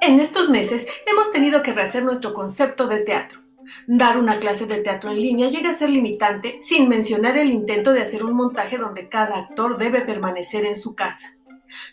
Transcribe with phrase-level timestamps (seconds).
[0.00, 3.40] En estos meses hemos tenido que rehacer nuestro concepto de teatro.
[3.86, 7.92] Dar una clase de teatro en línea llega a ser limitante sin mencionar el intento
[7.92, 11.34] de hacer un montaje donde cada actor debe permanecer en su casa.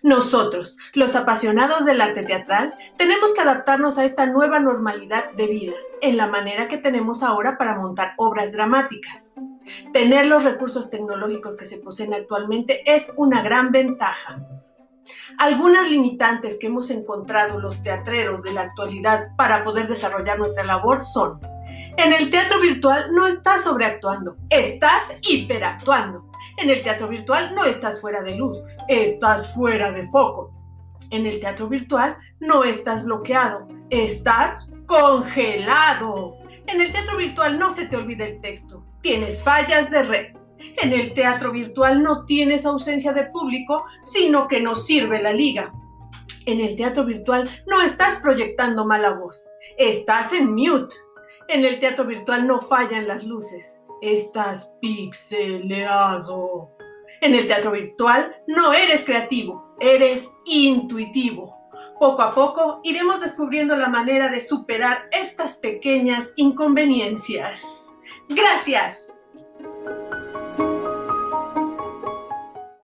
[0.04, 5.74] Nosotros, los apasionados del arte teatral, tenemos que adaptarnos a esta nueva normalidad de vida,
[6.02, 9.34] en la manera que tenemos ahora para montar obras dramáticas.
[9.92, 14.48] Tener los recursos tecnológicos que se poseen actualmente es una gran ventaja.
[15.38, 21.04] Algunas limitantes que hemos encontrado los teatreros de la actualidad para poder desarrollar nuestra labor
[21.04, 21.40] son,
[21.98, 26.30] en el teatro virtual no estás sobreactuando, estás hiperactuando.
[26.58, 30.54] En el teatro virtual no estás fuera de luz, estás fuera de foco.
[31.12, 36.38] En el teatro virtual no estás bloqueado, estás congelado.
[36.68, 40.36] En el teatro virtual no se te olvida el texto, tienes fallas de red.
[40.82, 45.74] En el teatro virtual no tienes ausencia de público, sino que nos sirve la liga.
[46.46, 50.96] En el teatro virtual no estás proyectando mala voz, estás en mute.
[51.48, 56.72] En el teatro virtual no fallan las luces, estás pixeleado.
[57.22, 61.56] En el teatro virtual no eres creativo, eres intuitivo.
[62.00, 67.94] Poco a poco iremos descubriendo la manera de superar estas pequeñas inconveniencias.
[68.30, 69.15] Gracias.